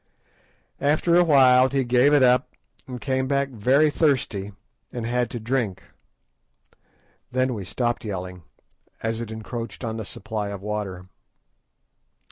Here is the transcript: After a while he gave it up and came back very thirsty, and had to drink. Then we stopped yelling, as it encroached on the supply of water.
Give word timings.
After 0.79 1.15
a 1.15 1.23
while 1.23 1.69
he 1.69 1.83
gave 1.83 2.11
it 2.11 2.23
up 2.23 2.49
and 2.87 2.99
came 2.99 3.27
back 3.27 3.49
very 3.49 3.91
thirsty, 3.91 4.51
and 4.91 5.05
had 5.05 5.29
to 5.29 5.39
drink. 5.39 5.83
Then 7.31 7.53
we 7.53 7.65
stopped 7.65 8.03
yelling, 8.03 8.41
as 9.03 9.21
it 9.21 9.29
encroached 9.29 9.83
on 9.83 9.97
the 9.97 10.05
supply 10.05 10.49
of 10.49 10.63
water. 10.63 11.05